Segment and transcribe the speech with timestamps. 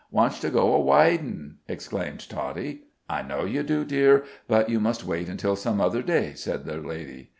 [0.11, 2.85] "Wantsh to go a widin'!" exclaimed Toddie.
[3.07, 6.77] "I know you do, dear, but you must wait until some other day," said the
[6.77, 7.29] lady.